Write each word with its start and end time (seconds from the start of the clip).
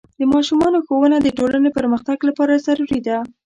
د 0.19 0.21
ماشومانو 0.33 0.83
ښوونه 0.87 1.17
د 1.21 1.27
ټولنې 1.37 1.69
پرمختګ 1.77 2.17
لپاره 2.29 2.61
ضروري 2.67 2.99
ده. 3.07 3.17